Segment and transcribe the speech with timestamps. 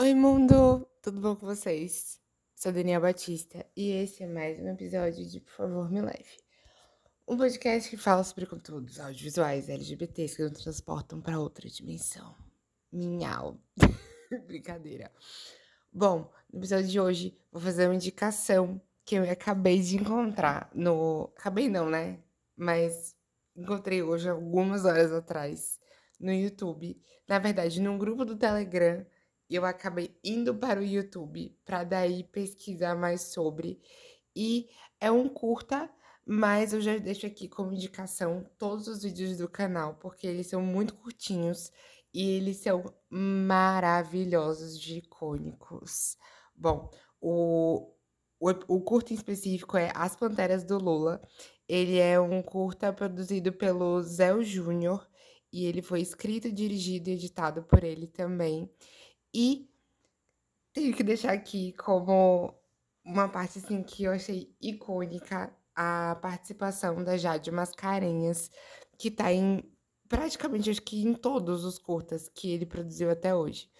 [0.00, 0.88] Oi, mundo!
[1.02, 2.18] Tudo bom com vocês?
[2.56, 6.38] Sou Daniel Batista e esse é mais um episódio de Por Favor Me Leve.
[7.28, 12.34] Um podcast que fala sobre conteúdos audiovisuais LGBTs que nos transportam para outra dimensão.
[12.90, 13.60] Minhau.
[14.46, 15.12] Brincadeira.
[15.92, 21.30] Bom, no episódio de hoje vou fazer uma indicação que eu acabei de encontrar no.
[21.36, 22.20] Acabei não, né?
[22.56, 23.14] Mas
[23.54, 25.78] encontrei hoje, algumas horas atrás,
[26.18, 26.98] no YouTube.
[27.28, 29.04] Na verdade, num grupo do Telegram
[29.56, 33.80] eu acabei indo para o YouTube para daí pesquisar mais sobre.
[34.34, 34.68] E
[35.00, 35.90] é um curta,
[36.24, 40.62] mas eu já deixo aqui como indicação todos os vídeos do canal, porque eles são
[40.62, 41.72] muito curtinhos
[42.12, 46.16] e eles são maravilhosos de icônicos.
[46.54, 46.90] Bom,
[47.20, 47.92] o,
[48.38, 51.20] o, o curta em específico é As Panteras do Lula.
[51.68, 55.08] Ele é um curta produzido pelo Zé Júnior
[55.52, 58.70] e ele foi escrito, dirigido e editado por ele também.
[59.34, 59.68] E
[60.72, 62.54] tenho que deixar aqui como
[63.04, 68.50] uma parte assim que eu achei icônica a participação da Jade Mascarenhas,
[68.98, 69.62] que tá em
[70.08, 73.70] praticamente acho que em todos os curtas que ele produziu até hoje.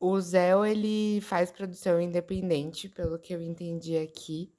[0.00, 4.52] O Zé, ele faz produção independente, pelo que eu entendi aqui,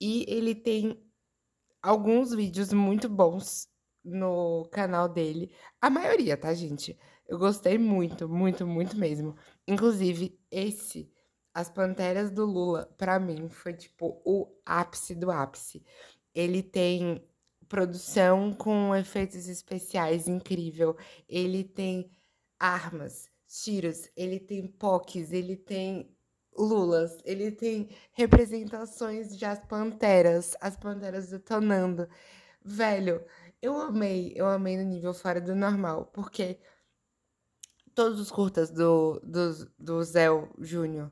[0.00, 1.02] e ele tem
[1.82, 3.68] alguns vídeos muito bons
[4.04, 5.54] no canal dele.
[5.80, 6.98] A maioria, tá, gente?
[7.26, 9.34] Eu gostei muito, muito, muito mesmo.
[9.66, 11.10] Inclusive, esse,
[11.54, 15.84] As Panteras do Lula, para mim, foi tipo o ápice do ápice.
[16.34, 17.24] Ele tem
[17.68, 20.96] produção com efeitos especiais incrível.
[21.28, 22.10] Ele tem
[22.58, 26.10] armas, tiros, ele tem poques, ele tem
[26.56, 32.08] lulas, ele tem representações de as panteras, as panteras detonando.
[32.64, 33.24] Velho,
[33.62, 36.58] eu amei, eu amei no nível fora do normal, porque
[37.94, 40.26] todos os curtas do, do, do Zé
[40.58, 41.10] Júnior,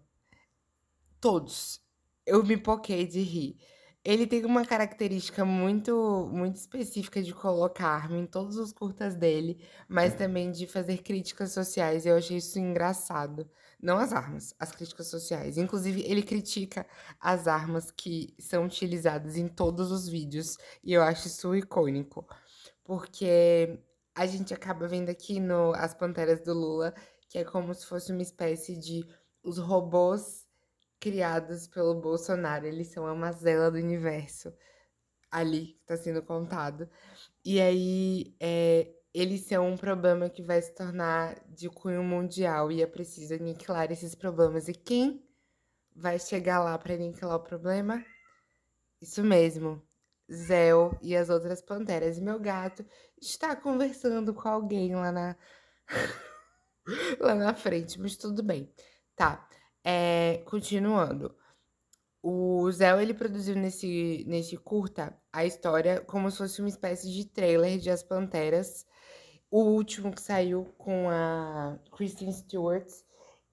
[1.21, 1.81] todos,
[2.27, 3.57] eu me poquei de rir.
[4.05, 9.65] Ele tem uma característica muito, muito específica de colocar arma em todos os curtas dele,
[9.89, 12.05] mas também de fazer críticas sociais.
[12.05, 13.49] Eu achei isso engraçado.
[13.81, 15.57] Não as armas, as críticas sociais.
[15.57, 16.85] Inclusive, ele critica
[17.21, 22.27] as armas que são utilizadas em todos os vídeos, e eu acho isso icônico.
[22.83, 23.79] Porque
[24.15, 26.95] a gente acaba vendo aqui no As Panteras do Lula,
[27.29, 29.07] que é como se fosse uma espécie de
[29.43, 30.47] os robôs
[31.01, 34.53] criados pelo Bolsonaro, eles são a mazela do universo
[35.31, 36.89] ali que está sendo contado.
[37.45, 42.83] E aí é, eles são um problema que vai se tornar de cunho mundial e
[42.83, 44.69] é preciso aniquilar esses problemas.
[44.69, 45.27] E quem
[45.95, 48.05] vai chegar lá para aniquilar o problema?
[49.01, 49.83] Isso mesmo,
[50.31, 52.19] Zéu e as outras panteras.
[52.19, 52.85] E meu gato
[53.21, 55.37] está conversando com alguém lá na
[57.21, 58.73] lá na frente, mas tudo bem.
[59.17, 59.49] Tá.
[59.85, 61.35] É, continuando.
[62.23, 67.25] O Zéu, ele produziu nesse, nesse curta a história como se fosse uma espécie de
[67.27, 68.87] trailer de As Panteras.
[69.51, 72.89] O último que saiu com a Kristen Stewart.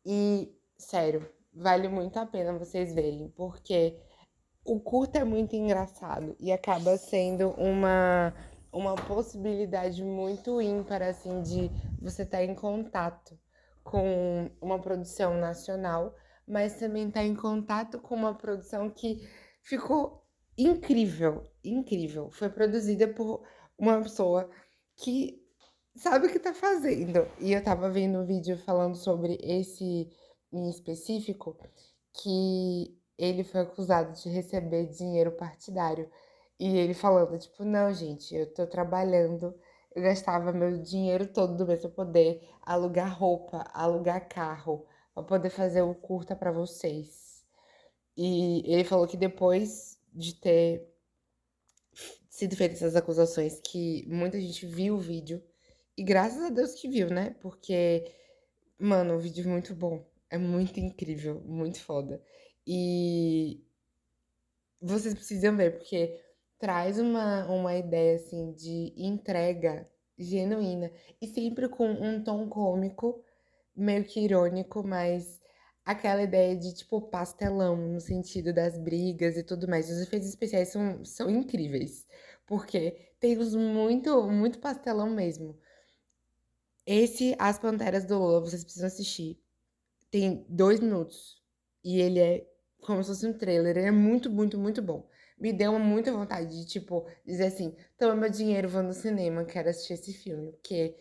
[0.06, 4.00] E, sério, vale muito a pena vocês verem, porque
[4.64, 8.34] o curta é muito engraçado e acaba sendo uma,
[8.72, 11.72] uma possibilidade muito ímpar, assim, de
[12.02, 13.38] você estar tá em contato
[13.84, 16.14] com uma produção nacional,
[16.48, 19.28] mas também estar tá em contato com uma produção que
[19.64, 20.24] ficou
[20.58, 22.30] incrível, incrível.
[22.31, 23.44] Foi produzida por
[23.78, 24.50] uma pessoa
[24.98, 25.42] que
[25.96, 27.28] sabe o que tá fazendo.
[27.40, 30.09] E eu tava vendo um vídeo falando sobre esse
[30.52, 31.58] em específico,
[32.22, 36.09] que ele foi acusado de receber dinheiro partidário.
[36.57, 39.53] E ele falando, tipo, não, gente, eu tô trabalhando,
[39.94, 45.50] eu gastava meu dinheiro todo do mês pra poder alugar roupa, alugar carro, pra poder
[45.50, 47.44] fazer o curta para vocês.
[48.16, 50.88] E ele falou que depois de ter
[52.30, 55.44] sido feitas essas acusações, que muita gente viu o vídeo,
[55.97, 57.36] e graças a Deus que viu, né?
[57.41, 58.10] Porque,
[58.77, 62.21] mano, o vídeo é muito bom, é muito incrível, muito foda.
[62.71, 63.66] E
[64.80, 66.21] vocês precisam ver, porque
[66.60, 73.24] traz uma, uma ideia assim de entrega genuína e sempre com um tom cômico,
[73.75, 75.42] meio que irônico, mas
[75.83, 79.89] aquela ideia de tipo pastelão no sentido das brigas e tudo mais.
[79.89, 82.06] Os efeitos especiais são, são incríveis,
[82.45, 85.57] porque tem os muito, muito pastelão mesmo.
[86.86, 89.42] Esse As Panteras do Lula, vocês precisam assistir.
[90.12, 91.42] Tem dois minutos
[91.83, 92.49] e ele é
[92.81, 93.78] como se fosse um trailer.
[93.78, 95.08] Ele é muito, muito, muito bom.
[95.40, 99.70] Me deu muita vontade de, tipo, dizer assim: toma meu dinheiro, vou no cinema, quero
[99.70, 100.52] assistir esse filme.
[100.54, 100.96] Porque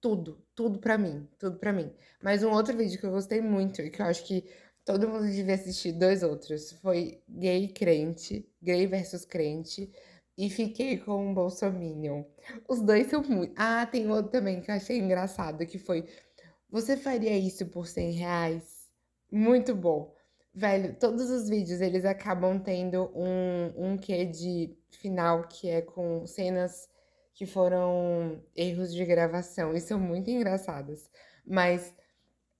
[0.00, 1.92] tudo, tudo pra mim, tudo pra mim.
[2.22, 4.44] Mas um outro vídeo que eu gostei muito e que eu acho que
[4.84, 9.90] todo mundo devia assistir, dois outros, foi Gay Crente, Gay versus Crente
[10.36, 12.24] e Fiquei com um Bolsominion.
[12.68, 13.52] Os dois são muito...
[13.56, 16.06] Ah, tem outro também que eu achei engraçado, que foi
[16.70, 18.88] Você faria isso por 100 reais?
[19.32, 20.14] Muito bom.
[20.58, 26.26] Velho, todos os vídeos, eles acabam tendo um, um quê de final, que é com
[26.26, 26.88] cenas
[27.32, 31.08] que foram erros de gravação e são muito engraçadas.
[31.46, 31.94] Mas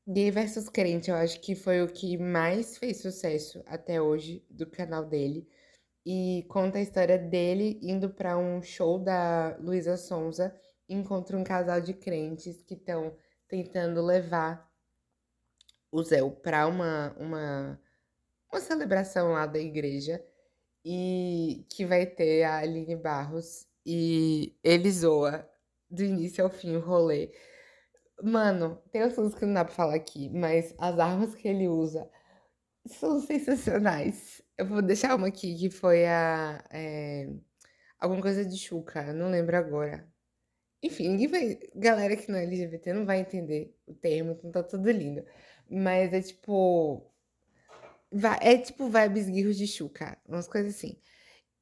[0.06, 4.64] Gay vs Crente, eu acho que foi o que mais fez sucesso até hoje do
[4.64, 5.48] canal dele.
[6.06, 10.54] E conta a história dele indo para um show da Luísa Sonza,
[10.88, 13.12] encontra um casal de crentes que estão
[13.48, 14.70] tentando levar
[15.90, 17.80] o Zé para uma, uma,
[18.52, 20.24] uma celebração lá da igreja
[20.84, 25.48] e que vai ter a Aline Barros e ele zoa
[25.90, 27.32] do início ao fim o rolê.
[28.22, 32.08] Mano, tem assuntos que não dá pra falar aqui, mas as armas que ele usa
[32.86, 34.42] são sensacionais.
[34.56, 36.64] Eu vou deixar uma aqui que foi a.
[36.70, 37.28] É,
[37.98, 40.08] alguma coisa de Chuca, não lembro agora.
[40.82, 41.58] Enfim, ninguém vai.
[41.74, 45.24] Galera que não é LGBT não vai entender o termo, então tá tudo lindo.
[45.70, 47.04] Mas é tipo.
[48.40, 50.96] É tipo vibes guirros de Chuca, umas coisas assim.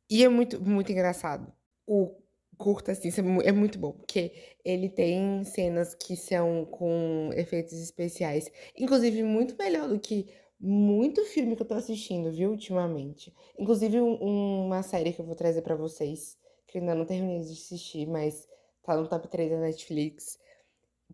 [0.09, 1.53] E é muito, muito engraçado
[1.87, 2.17] o
[2.57, 4.33] curta, assim, é, é muito bom, porque
[4.65, 10.27] ele tem cenas que são com efeitos especiais, inclusive muito melhor do que
[10.59, 13.35] muito filme que eu tô assistindo, viu, ultimamente.
[13.59, 17.53] Inclusive um, uma série que eu vou trazer para vocês, que ainda não terminei de
[17.53, 18.49] assistir, mas
[18.83, 20.39] tá no top 3 da Netflix.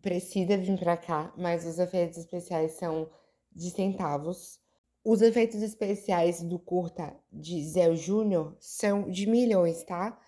[0.01, 3.11] Precisa vir pra cá, mas os efeitos especiais são
[3.51, 4.61] de centavos.
[5.05, 10.19] Os efeitos especiais do curta de Zé Júnior são de milhões, tá?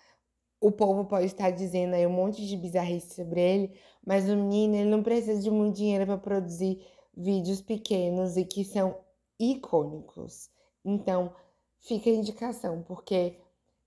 [0.65, 4.75] o povo pode estar dizendo aí um monte de bizarrice sobre ele, mas o menino
[4.75, 6.83] ele não precisa de muito dinheiro para produzir
[7.15, 8.97] vídeos pequenos e que são
[9.39, 10.49] icônicos.
[10.83, 11.33] Então,
[11.81, 13.37] fica a indicação, porque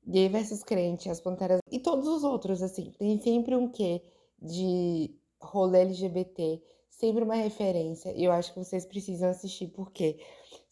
[0.06, 4.00] Gay versus Crente, As Panteras e todos os outros, assim, tem sempre um quê
[4.41, 6.62] de rolê LGBT,
[6.99, 10.19] sempre uma referência, e eu acho que vocês precisam assistir, porque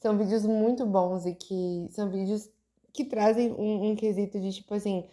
[0.01, 2.51] são vídeos muito bons e que são vídeos
[2.93, 5.07] que trazem um, um quesito de tipo assim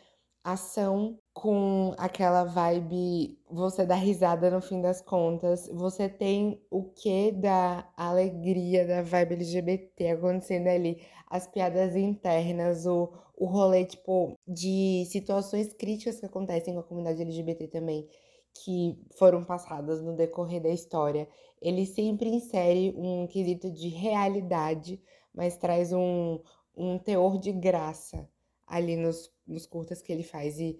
[0.43, 5.69] ação com aquela vibe você dá risada no fim das contas.
[5.71, 13.09] Você tem o que da alegria da vibe LGBT acontecendo ali, as piadas internas, o,
[13.37, 18.07] o rolê, tipo, de situações críticas que acontecem com a comunidade LGBT também,
[18.53, 21.27] que foram passadas no decorrer da história.
[21.61, 25.01] Ele sempre insere um quesito de realidade,
[25.33, 26.39] mas traz um,
[26.75, 28.29] um teor de graça
[28.67, 30.59] ali nos, nos curtas que ele faz.
[30.59, 30.79] E,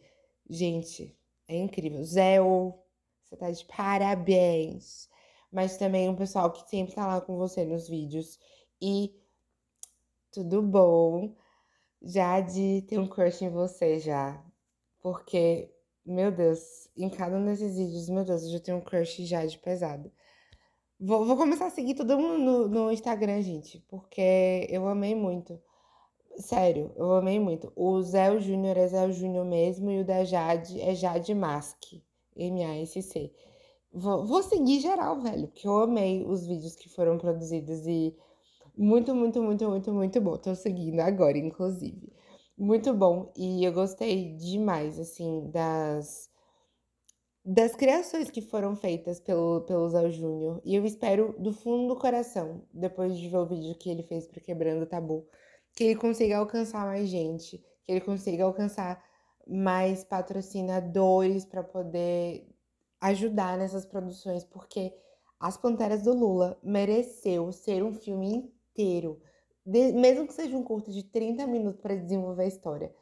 [0.50, 1.18] gente,
[1.48, 2.04] é incrível.
[2.04, 2.84] Zéu,
[3.24, 5.10] você tá de parabéns.
[5.52, 8.40] Mas também um pessoal que sempre tá lá com você nos vídeos.
[8.82, 9.16] E
[10.32, 11.36] tudo bom.
[12.02, 14.44] Já de ter um crush em você já.
[15.00, 15.74] Porque,
[16.06, 19.46] meu Deus, em cada um desses vídeos, meu Deus, eu já tenho um crush já
[19.46, 20.12] de pesado.
[21.00, 25.60] Vou, vou começar a seguir todo mundo no, no Instagram, gente, porque eu amei muito.
[26.38, 27.72] Sério, eu amei muito.
[27.76, 31.82] O Zé Júnior é Zé Júnior mesmo e o da Jade é Jade Mask,
[32.36, 33.32] M-A-S-C.
[33.92, 38.16] Vou, vou seguir geral, velho, porque eu amei os vídeos que foram produzidos e
[38.76, 40.38] muito, muito, muito, muito, muito bom.
[40.38, 42.13] Tô seguindo agora, inclusive.
[42.58, 46.30] Muito bom e eu gostei demais, assim, das
[47.46, 50.62] das criações que foram feitas pelo, pelo Zé Júnior.
[50.64, 54.28] E eu espero do fundo do coração, depois de ver o vídeo que ele fez
[54.28, 55.28] pro Quebrando o Tabu,
[55.76, 59.04] que ele consiga alcançar mais gente, que ele consiga alcançar
[59.48, 62.48] mais patrocinadores para poder
[63.02, 64.94] ajudar nessas produções, porque
[65.40, 69.22] As Panteras do Lula mereceu ser um filme inteiro,
[69.66, 72.96] de, mesmo que seja um curto de 30 minutos para desenvolver a história.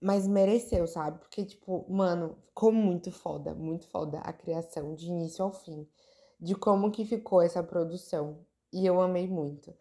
[0.00, 1.18] Mas mereceu, sabe?
[1.20, 5.88] Porque, tipo, mano, ficou muito foda, muito foda a criação, de início ao fim,
[6.40, 8.44] de como que ficou essa produção.
[8.72, 9.74] E eu amei muito.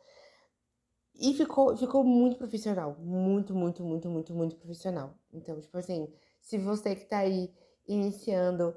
[1.15, 2.95] E ficou, ficou muito profissional.
[2.99, 5.13] Muito, muito, muito, muito, muito profissional.
[5.33, 6.07] Então, tipo assim,
[6.39, 7.53] se você que tá aí
[7.87, 8.75] iniciando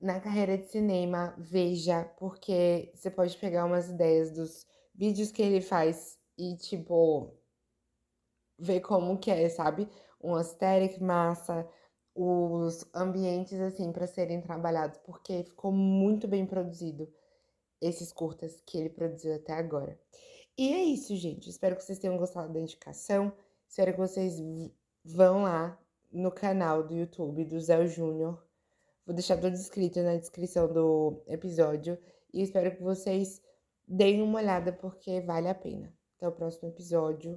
[0.00, 5.60] na carreira de cinema, veja, porque você pode pegar umas ideias dos vídeos que ele
[5.60, 7.32] faz e, tipo,
[8.58, 9.88] ver como que é, sabe?
[10.20, 11.68] Um aesthetic massa,
[12.14, 17.08] os ambientes, assim, para serem trabalhados, porque ficou muito bem produzido
[17.80, 19.98] esses curtas que ele produziu até agora.
[20.58, 21.48] E é isso, gente.
[21.48, 23.32] Espero que vocês tenham gostado da indicação.
[23.68, 24.40] Espero que vocês
[25.04, 25.78] vão lá
[26.12, 28.44] no canal do YouTube do Zé Júnior.
[29.06, 31.98] Vou deixar tudo escrito na descrição do episódio
[32.32, 33.40] e espero que vocês
[33.86, 36.01] deem uma olhada porque vale a pena.
[36.22, 37.36] Até o próximo episódio.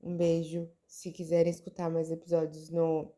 [0.00, 0.70] Um beijo.
[0.86, 3.12] Se quiserem escutar mais episódios no,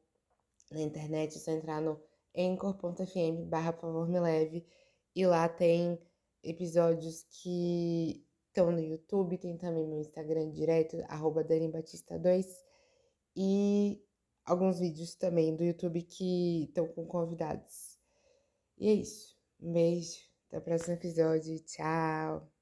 [0.70, 2.00] na internet, é só entrar no
[2.34, 4.66] anchor.fm barra favor me leve
[5.14, 5.98] e lá tem
[6.42, 12.46] episódios que estão no YouTube, tem também meu Instagram direto, arroba Batista2
[13.36, 14.02] e
[14.46, 17.98] alguns vídeos também do YouTube que estão com convidados.
[18.78, 19.36] E é isso.
[19.60, 20.20] Um beijo.
[20.48, 21.58] Até o próximo episódio.
[21.60, 22.55] Tchau.